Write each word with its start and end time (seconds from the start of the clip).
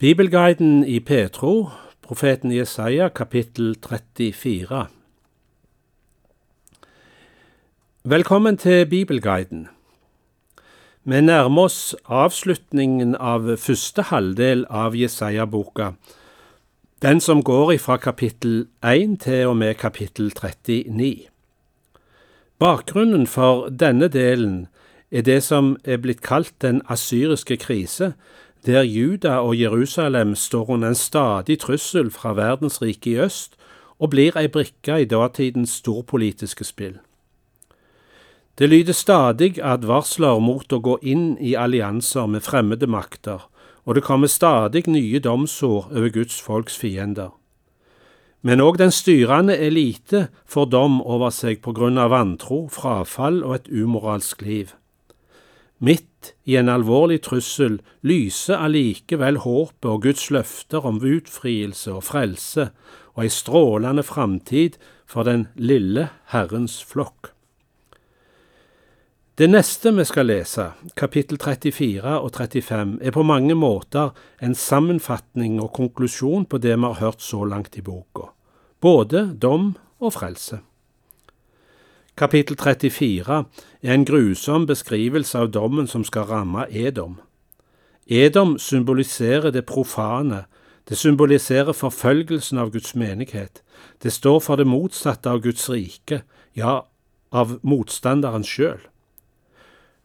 Bibelguiden 0.00 0.84
i 0.84 1.00
Petro, 1.00 1.70
profeten 2.02 2.52
Jesaja, 2.52 3.08
kapittel 3.08 3.76
34. 3.82 4.86
Velkommen 8.04 8.56
til 8.56 8.86
Bibelguiden. 8.86 9.68
Vi 11.04 11.20
nærmer 11.20 11.62
oss 11.62 11.96
avslutningen 12.06 13.16
av 13.16 13.50
første 13.56 14.06
halvdel 14.12 14.64
av 14.70 14.94
Jesaja-boka, 14.94 15.90
den 17.02 17.20
som 17.20 17.42
går 17.42 17.72
ifra 17.72 17.96
kapittel 17.96 18.68
1 18.86 19.18
til 19.26 19.50
og 19.50 19.56
med 19.56 19.74
kapittel 19.74 20.30
39. 20.30 21.26
Bakgrunnen 22.58 23.26
for 23.26 23.66
denne 23.68 24.06
delen 24.08 24.68
er 25.10 25.22
det 25.22 25.42
som 25.42 25.76
er 25.84 25.98
blitt 25.98 26.22
kalt 26.22 26.54
den 26.62 26.82
asyriske 26.86 27.56
krise, 27.56 28.12
der 28.68 28.82
Juda 28.82 29.38
og 29.40 29.60
Jerusalem 29.60 30.34
står 30.34 30.70
under 30.70 30.88
en 30.88 30.94
stadig 30.94 31.58
trussel 31.58 32.10
fra 32.10 32.34
verdensriket 32.36 33.06
i 33.06 33.20
øst 33.24 33.54
og 33.98 34.10
blir 34.10 34.36
ei 34.36 34.48
brikke 34.52 35.00
i 35.00 35.06
datidens 35.08 35.78
storpolitiske 35.80 36.64
spill. 36.68 36.98
Det 38.58 38.68
lyder 38.68 38.92
stadig 38.92 39.56
advarsler 39.62 40.36
mot 40.44 40.72
å 40.72 40.80
gå 40.84 40.98
inn 41.00 41.38
i 41.40 41.54
allianser 41.56 42.28
med 42.28 42.44
fremmede 42.44 42.86
makter, 42.86 43.46
og 43.86 43.94
det 43.96 44.04
kommer 44.04 44.28
stadig 44.28 44.84
nye 44.86 45.18
domsord 45.18 45.88
over 45.94 46.12
Guds 46.12 46.36
folks 46.40 46.76
fiender. 46.76 47.30
Men 48.42 48.60
òg 48.60 48.76
den 48.82 48.92
styrende 48.92 49.56
elite 49.56 50.26
får 50.44 50.68
dom 50.74 51.00
over 51.00 51.32
seg 51.32 51.62
på 51.64 51.72
grunn 51.72 51.96
av 51.98 52.12
vantro, 52.12 52.66
frafall 52.68 53.40
og 53.46 53.54
et 53.54 53.72
umoralsk 53.72 54.44
liv. 54.44 54.76
Midt 55.80 56.07
i 56.44 56.56
en 56.58 56.68
alvorlig 56.72 57.20
trussel 57.26 57.78
lyser 58.06 58.58
allikevel 58.58 59.40
håpet 59.44 59.88
og 59.88 60.04
Guds 60.06 60.28
løfter 60.34 60.86
om 60.88 61.00
utfrielse 61.00 61.92
og 61.94 62.04
frelse 62.08 62.70
og 63.14 63.24
ei 63.24 63.32
strålende 63.32 64.04
framtid 64.06 64.78
for 65.08 65.26
den 65.28 65.48
lille 65.56 66.08
Herrens 66.32 66.78
flokk. 66.84 67.32
Det 69.38 69.46
neste 69.46 69.92
vi 69.94 70.02
skal 70.02 70.26
lese, 70.26 70.64
kapittel 70.98 71.38
34 71.38 72.16
og 72.18 72.32
35, 72.34 72.98
er 73.02 73.14
på 73.14 73.22
mange 73.22 73.54
måter 73.54 74.10
en 74.42 74.54
sammenfatning 74.54 75.60
og 75.62 75.70
konklusjon 75.76 76.46
på 76.50 76.58
det 76.58 76.74
vi 76.74 76.88
har 76.88 76.98
hørt 76.98 77.22
så 77.22 77.44
langt 77.46 77.78
i 77.78 77.84
boka, 77.86 78.32
både 78.80 79.28
dom 79.38 79.76
og 80.00 80.12
frelse. 80.12 80.58
Kapittel 82.18 82.56
34 82.56 83.44
er 83.82 83.94
en 83.94 84.04
grusom 84.04 84.64
beskrivelse 84.66 85.38
av 85.38 85.52
dommen 85.54 85.86
som 85.86 86.02
skal 86.02 86.26
ramme 86.26 86.64
Edom. 86.74 87.20
Edom 88.10 88.56
symboliserer 88.58 89.52
det 89.54 89.62
profane, 89.68 90.40
det 90.88 90.98
symboliserer 90.98 91.72
forfølgelsen 91.72 92.58
av 92.58 92.72
Guds 92.74 92.96
menighet, 92.98 93.62
det 94.02 94.12
står 94.12 94.40
for 94.40 94.58
det 94.58 94.66
motsatte 94.66 95.30
av 95.30 95.44
Guds 95.46 95.68
rike, 95.70 96.22
ja, 96.58 96.80
av 97.30 97.58
motstanderen 97.62 98.42
sjøl. 98.42 98.82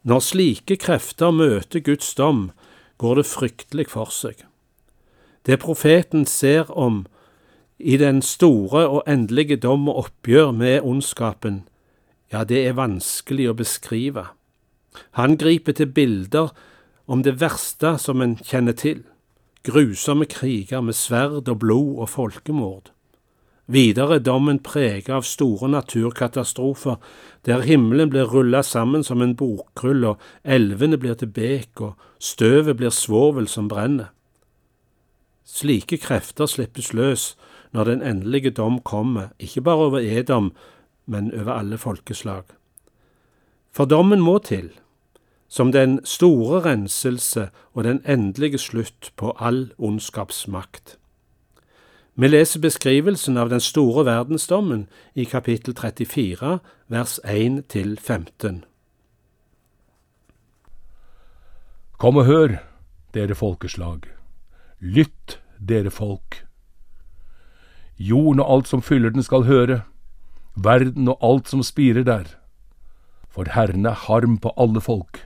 Når 0.04 0.22
slike 0.22 0.78
krefter 0.78 1.34
møter 1.34 1.82
Guds 1.82 2.14
dom, 2.14 2.52
går 3.02 3.24
det 3.24 3.28
fryktelig 3.32 3.90
for 3.90 4.14
seg. 4.14 4.46
Det 5.50 5.58
profeten 5.66 6.28
ser 6.30 6.70
om 6.70 7.08
i 7.80 7.98
den 7.98 8.22
store 8.22 8.86
og 8.86 9.04
endelige 9.10 9.58
dom 9.58 9.90
og 9.90 10.06
oppgjør 10.06 10.52
med 10.52 10.84
ondskapen, 10.84 11.64
ja, 12.34 12.44
det 12.44 12.64
er 12.66 12.78
vanskelig 12.78 13.52
å 13.52 13.58
beskrive. 13.58 14.26
Han 15.18 15.38
griper 15.38 15.78
til 15.78 15.92
bilder 15.94 16.50
om 17.06 17.22
det 17.26 17.38
verste 17.42 17.96
som 18.02 18.22
en 18.26 18.36
kjenner 18.42 18.74
til, 18.78 19.04
grusomme 19.64 20.26
kriger 20.30 20.82
med 20.82 20.98
sverd 20.98 21.48
og 21.48 21.60
blod 21.62 22.02
og 22.04 22.10
folkemord. 22.10 22.90
Videre 23.66 24.18
er 24.18 24.24
dommen 24.26 24.60
preget 24.60 25.10
av 25.14 25.24
store 25.24 25.70
naturkatastrofer, 25.72 26.98
der 27.48 27.64
himmelen 27.64 28.10
blir 28.12 28.28
rullet 28.28 28.68
sammen 28.68 29.06
som 29.08 29.22
en 29.24 29.38
bokrull, 29.40 30.04
og 30.04 30.20
elvene 30.44 31.00
blir 31.00 31.16
til 31.16 31.32
bek, 31.32 31.80
og 31.80 31.96
støvet 32.20 32.76
blir 32.78 32.92
svovel 32.92 33.48
som 33.48 33.70
brenner. 33.72 34.12
Slike 35.48 35.98
krefter 36.02 36.48
slippes 36.48 36.92
løs 36.94 37.34
når 37.72 37.88
den 37.88 38.04
endelige 38.04 38.52
dom 38.52 38.82
kommer, 38.84 39.32
ikke 39.40 39.64
bare 39.64 39.88
over 39.88 40.04
Edom, 40.04 40.52
men 41.06 41.34
over 41.40 41.52
alle 41.52 41.78
folkeslag. 41.78 42.44
For 43.72 43.86
dommen 43.86 44.22
må 44.22 44.38
til, 44.38 44.72
som 45.48 45.72
den 45.72 46.00
store 46.06 46.62
renselse 46.66 47.50
og 47.74 47.84
den 47.84 48.02
endelige 48.08 48.58
slutt 48.58 49.12
på 49.16 49.36
all 49.40 49.74
ondskapsmakt. 49.78 50.98
Vi 52.16 52.28
leser 52.28 52.62
beskrivelsen 52.62 53.38
av 53.38 53.50
den 53.50 53.60
store 53.60 54.06
verdensdommen 54.06 54.88
i 55.16 55.24
kapittel 55.26 55.74
34, 55.74 56.60
vers 56.88 57.20
1 57.26 57.64
til 57.70 57.98
15. 57.98 58.64
Kom 61.98 62.18
og 62.18 62.26
hør, 62.26 62.58
dere 63.14 63.36
folkeslag. 63.36 64.06
Lytt, 64.80 65.40
dere 65.58 65.92
folk. 65.92 66.44
Jorden 67.98 68.40
og 68.40 68.54
alt 68.54 68.68
som 68.68 68.82
fyller 68.82 69.10
den 69.10 69.24
skal 69.24 69.46
høre 69.50 69.82
verden 70.56 71.10
og 71.10 71.18
alt 71.22 71.50
som 71.50 71.64
spirer 71.64 72.04
der. 72.08 72.26
For 73.30 73.50
Herren 73.50 73.86
er 73.86 73.98
harm 74.08 74.38
på 74.38 74.54
alle 74.58 74.82
folk, 74.82 75.24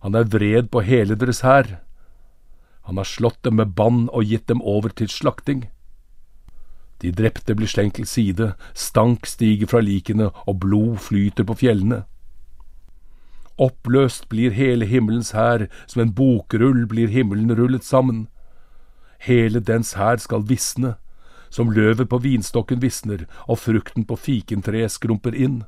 han 0.00 0.14
er 0.14 0.28
vred 0.30 0.70
på 0.70 0.82
hele 0.86 1.16
deres 1.18 1.40
hær. 1.42 1.80
Han 2.86 2.96
har 2.96 3.08
slått 3.08 3.42
dem 3.42 3.58
med 3.58 3.74
bann 3.74 4.06
og 4.12 4.30
gitt 4.30 4.46
dem 4.46 4.62
over 4.62 4.94
til 4.94 5.10
slakting. 5.10 5.66
De 7.02 7.10
drepte 7.14 7.54
blir 7.54 7.70
slengt 7.70 7.98
til 7.98 8.06
side, 8.06 8.52
stank 8.74 9.26
stiger 9.26 9.70
fra 9.70 9.82
likene, 9.82 10.30
og 10.46 10.60
blod 10.62 10.98
flyter 11.02 11.46
på 11.46 11.58
fjellene. 11.62 12.04
Oppløst 13.58 14.28
blir 14.30 14.54
hele 14.54 14.86
himmelens 14.86 15.32
hær, 15.34 15.66
som 15.86 16.02
en 16.02 16.14
bokrull 16.14 16.86
blir 16.86 17.10
himmelen 17.10 17.54
rullet 17.58 17.84
sammen. 17.84 18.28
Hele 19.18 19.60
dens 19.60 19.94
hær 19.98 20.22
skal 20.22 20.46
visne, 20.46 20.94
som 21.50 21.72
løvet 21.72 22.08
på 22.10 22.20
vinstokken 22.24 22.80
visner 22.82 23.26
og 23.46 23.60
frukten 23.62 24.06
på 24.08 24.18
fikentreet 24.18 24.92
skrumper 24.92 25.34
inn. 25.34 25.62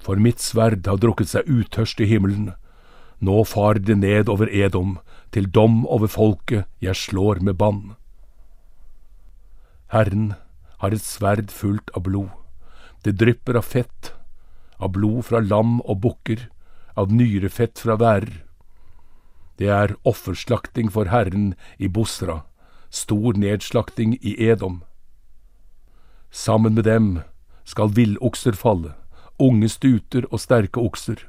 For 0.00 0.16
mitt 0.16 0.40
sverd 0.40 0.86
har 0.88 1.00
drukket 1.00 1.32
seg 1.32 1.48
utørst 1.48 2.00
i 2.00 2.08
himmelen, 2.08 2.52
nå 3.20 3.42
farer 3.44 3.82
det 3.84 3.98
ned 4.00 4.30
over 4.32 4.48
Edom, 4.48 4.98
til 5.30 5.46
dom 5.46 5.84
over 5.86 6.08
folket 6.08 6.64
jeg 6.80 6.96
slår 6.96 7.42
med 7.44 7.58
bann. 7.60 7.94
Herren 9.92 10.32
har 10.80 10.96
et 10.96 11.04
sverd 11.04 11.52
fullt 11.52 11.92
av 11.94 12.06
blod, 12.08 12.30
det 13.04 13.18
drypper 13.20 13.58
av 13.60 13.68
fett, 13.68 14.14
av 14.80 14.94
blod 14.96 15.26
fra 15.28 15.42
lam 15.44 15.80
og 15.84 16.00
bukker, 16.06 16.48
av 16.96 17.12
nyrefett 17.12 17.78
fra 17.78 17.98
værer. 18.00 18.40
Det 19.60 19.68
er 19.68 19.98
offerslakting 20.08 20.88
for 20.88 21.12
Herren 21.12 21.52
i 21.76 21.88
Bosra 21.92 22.40
stor 22.90 23.32
nedslakting 23.38 24.18
i 24.20 24.34
Edom. 24.48 24.82
Sammen 26.30 26.74
med 26.74 26.84
dem 26.84 27.20
skal 27.64 27.94
villokser 27.94 28.52
falle, 28.52 28.94
unge 29.38 29.68
stuter 29.68 30.26
og 30.30 30.40
sterke 30.40 30.80
okser. 30.80 31.22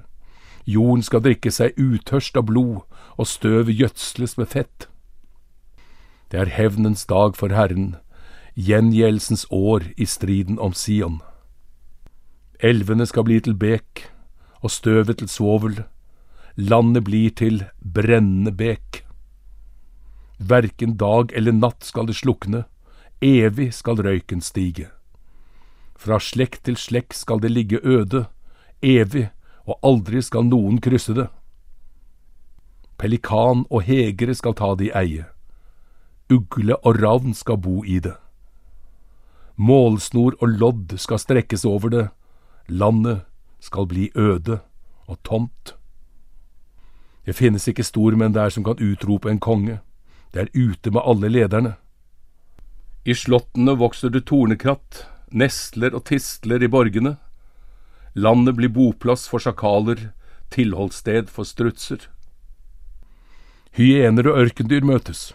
Jorden 0.65 1.03
skal 1.03 1.23
drikke 1.25 1.51
seg 1.51 1.77
utørst 1.77 2.37
av 2.37 2.45
blod, 2.49 2.81
og 3.17 3.27
støvet 3.27 3.75
gjødsles 3.77 4.37
med 4.37 4.49
fett. 4.49 4.87
Det 6.31 6.39
er 6.39 6.53
hevnens 6.55 7.05
dag 7.05 7.35
for 7.35 7.53
Herren, 7.53 7.95
gjengjeldelsens 8.55 9.45
år 9.51 9.83
i 9.97 10.05
striden 10.05 10.59
om 10.59 10.73
Sion. 10.73 11.19
Elvene 12.61 13.05
skal 13.05 13.25
bli 13.25 13.39
til 13.41 13.57
bek, 13.57 14.05
og 14.61 14.71
støvet 14.71 15.17
til 15.17 15.29
svovel. 15.29 15.83
Landet 16.55 17.03
blir 17.03 17.29
til 17.33 17.65
brennende 17.81 18.51
bek. 18.51 19.03
Verken 20.41 20.97
dag 20.97 21.31
eller 21.33 21.51
natt 21.51 21.83
skal 21.85 22.07
det 22.09 22.15
slukne, 22.17 22.63
evig 23.21 23.69
skal 23.77 24.01
røyken 24.01 24.41
stige. 24.41 24.87
Fra 25.93 26.17
slekt 26.17 26.63
til 26.65 26.79
slekt 26.81 27.13
skal 27.13 27.43
det 27.43 27.51
ligge 27.51 27.77
øde, 27.83 28.25
evig, 28.81 29.29
og 29.69 29.77
aldri 29.85 30.21
skal 30.25 30.47
noen 30.49 30.79
krysse 30.81 31.13
det. 31.13 31.27
Pelikan 32.97 33.67
og 33.69 33.85
hegere 33.85 34.33
skal 34.33 34.57
ta 34.57 34.73
det 34.75 34.89
i 34.89 34.95
eie. 34.97 35.27
Ugle 36.33 36.79
og 36.81 36.97
ravn 37.01 37.37
skal 37.37 37.61
bo 37.61 37.83
i 37.85 37.99
det. 38.01 38.15
Målsnor 39.61 40.39
og 40.41 40.57
lodd 40.57 40.97
skal 40.97 41.21
strekkes 41.21 41.67
over 41.69 41.93
det, 41.93 42.07
landet 42.67 43.21
skal 43.61 43.85
bli 43.85 44.09
øde 44.15 44.57
og 45.05 45.21
tomt. 45.23 45.75
Det 47.25 47.37
finnes 47.37 47.67
ikke 47.67 47.85
stormenn 47.85 48.33
der 48.33 48.49
som 48.49 48.65
kan 48.65 48.81
utrope 48.81 49.29
en 49.29 49.39
konge. 49.39 49.77
Det 50.31 50.45
er 50.45 50.51
ute 50.55 50.91
med 50.91 51.03
alle 51.03 51.29
lederne. 51.31 51.73
I 53.03 53.15
slottene 53.17 53.75
vokser 53.75 54.13
det 54.13 54.27
tornekratt, 54.29 55.05
nestler 55.31 55.95
og 55.97 56.05
tistler 56.07 56.63
i 56.63 56.69
borgene. 56.71 57.17
Landet 58.15 58.55
blir 58.55 58.71
boplass 58.71 59.27
for 59.31 59.43
sjakaler, 59.43 60.11
tilholdssted 60.51 61.29
for 61.31 61.47
strutser. 61.47 62.07
Hyener 63.75 64.27
og 64.27 64.39
ørkendyr 64.45 64.83
møtes. 64.87 65.31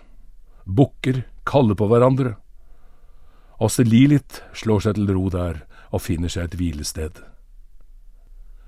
Bukker 0.64 1.24
kaller 1.48 1.76
på 1.78 1.88
hverandre. 1.88 2.36
Også 3.60 3.84
Lilith 3.86 4.42
slår 4.52 4.84
seg 4.84 4.98
til 4.98 5.12
ro 5.16 5.30
der 5.32 5.62
og 5.90 6.04
finner 6.04 6.32
seg 6.32 6.50
et 6.50 6.58
hvilested. 6.60 7.22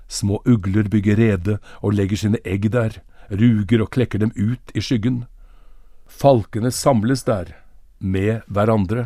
Små 0.09 0.39
ugler 0.49 0.89
bygger 0.89 1.19
rede 1.21 1.59
og 1.81 1.93
legger 1.93 2.17
sine 2.17 2.39
egg 2.41 2.71
der, 2.73 2.97
ruger 3.29 3.83
og 3.85 3.91
klekker 3.93 4.21
dem 4.21 4.33
ut 4.33 4.73
i 4.73 4.81
skyggen. 4.81 5.27
Falkene 6.19 6.71
samles 6.71 7.23
der, 7.23 7.53
med 7.99 8.41
hverandre. 8.51 9.05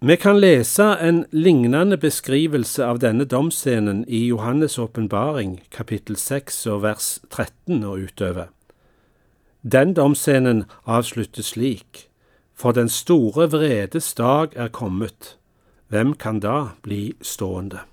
Vi 0.00 0.16
kan 0.16 0.40
lese 0.40 0.86
en 0.98 1.20
lignende 1.30 1.98
beskrivelse 2.00 2.82
av 2.82 2.98
denne 2.98 3.26
domsscenen 3.30 4.00
i 4.08 4.24
Johannes' 4.32 4.78
åpenbaring, 4.80 5.60
kapittel 5.70 6.16
6 6.16 6.58
og 6.72 6.82
vers 6.82 7.10
13 7.28 7.84
og 7.84 8.08
utover. 8.08 8.48
Den 9.62 9.94
domsscenen 9.94 10.64
avsluttes 10.82 11.52
slik, 11.54 12.08
for 12.56 12.72
den 12.72 12.88
store 12.88 13.46
vredes 13.52 14.10
dag 14.18 14.56
er 14.56 14.72
kommet, 14.72 15.36
hvem 15.92 16.16
kan 16.18 16.40
da 16.40 16.72
bli 16.82 17.12
stående? 17.22 17.84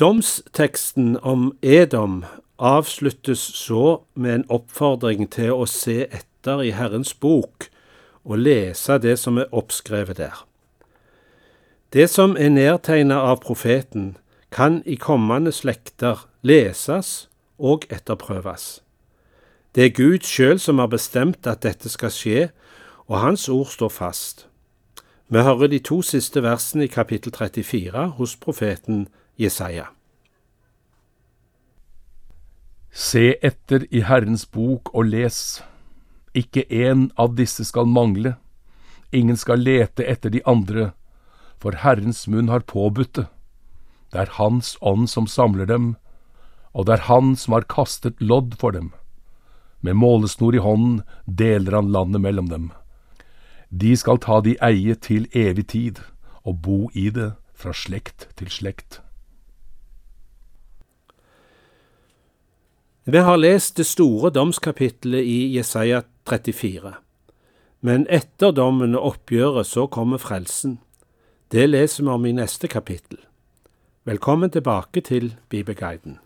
Domsteksten 0.00 1.18
om 1.22 1.58
Edom 1.62 2.24
avsluttes 2.58 3.38
så 3.38 4.00
med 4.14 4.34
en 4.34 4.44
oppfordring 4.48 5.26
til 5.28 5.52
å 5.52 5.66
se 5.68 6.06
etter 6.06 6.62
i 6.64 6.70
Herrens 6.72 7.12
bok 7.12 7.66
og 8.24 8.40
lese 8.40 8.96
det 8.96 9.18
som 9.20 9.36
er 9.36 9.52
oppskrevet 9.52 10.16
der. 10.16 10.38
Det 11.92 12.08
som 12.08 12.32
er 12.40 12.48
nedtegnet 12.48 13.20
av 13.20 13.42
profeten, 13.44 14.16
kan 14.48 14.80
i 14.88 14.96
kommende 14.96 15.52
slekter 15.52 16.24
leses 16.40 17.28
og 17.58 17.84
etterprøves. 17.92 18.80
Det 19.76 19.84
er 19.84 19.96
Gud 20.00 20.24
sjøl 20.24 20.56
som 20.58 20.80
har 20.80 20.88
bestemt 20.88 21.44
at 21.44 21.60
dette 21.60 21.92
skal 21.92 22.14
skje, 22.14 22.48
og 23.04 23.20
Hans 23.20 23.48
ord 23.52 23.68
står 23.68 23.92
fast. 23.92 24.46
Vi 25.28 25.44
hører 25.44 25.68
de 25.68 25.78
to 25.78 26.00
siste 26.00 26.40
versene 26.42 26.88
i 26.88 26.94
kapittel 26.94 27.36
34 27.36 28.14
hos 28.16 28.38
profeten 28.40 29.10
Jesaja. 29.40 29.86
Se 32.92 33.38
etter 33.40 33.86
i 33.88 34.02
Herrens 34.04 34.44
bok 34.44 34.90
og 34.92 35.08
les. 35.08 35.62
Ikke 36.36 36.66
én 36.68 37.08
av 37.16 37.38
disse 37.38 37.64
skal 37.64 37.88
mangle. 37.88 38.34
Ingen 39.16 39.40
skal 39.40 39.64
lete 39.64 40.04
etter 40.04 40.30
de 40.30 40.44
andre, 40.44 40.90
for 41.56 41.80
Herrens 41.80 42.26
munn 42.28 42.52
har 42.52 42.68
påbudt 42.68 43.14
det. 43.16 43.26
Det 44.12 44.26
er 44.26 44.36
Hans 44.36 44.76
ånd 44.80 45.08
som 45.08 45.26
samler 45.26 45.66
dem, 45.66 45.96
og 46.74 46.86
det 46.86 46.98
er 46.98 47.06
Han 47.08 47.34
som 47.36 47.56
har 47.56 47.68
kastet 47.70 48.20
lodd 48.20 48.58
for 48.60 48.76
dem. 48.76 48.92
Med 49.80 49.96
målesnor 49.96 50.54
i 50.54 50.60
hånden 50.60 51.02
deler 51.24 51.80
han 51.80 51.92
landet 51.92 52.20
mellom 52.20 52.48
dem. 52.50 52.72
De 53.70 53.96
skal 53.96 54.18
ta 54.18 54.40
de 54.44 54.58
eie 54.60 54.94
til 54.94 55.30
evig 55.32 55.70
tid, 55.72 56.00
og 56.44 56.60
bo 56.60 56.90
i 56.92 57.08
det 57.08 57.32
fra 57.54 57.72
slekt 57.72 58.28
til 58.36 58.50
slekt. 58.50 59.00
Vi 63.04 63.18
har 63.18 63.36
lest 63.36 63.76
det 63.76 63.86
store 63.88 64.28
domskapittelet 64.30 65.24
i 65.24 65.56
Jesaja 65.56 66.02
34. 66.28 66.92
Men 67.80 68.04
etter 68.12 68.52
dommen 68.52 68.92
og 68.94 69.06
oppgjøret 69.14 69.66
så 69.66 69.86
kommer 69.88 70.20
frelsen. 70.20 70.78
Det 71.48 71.64
leser 71.70 72.04
vi 72.04 72.10
om 72.12 72.26
i 72.28 72.34
neste 72.36 72.68
kapittel. 72.68 73.16
Velkommen 74.04 74.50
tilbake 74.52 75.00
til 75.00 75.34
Bibelguiden. 75.48 76.18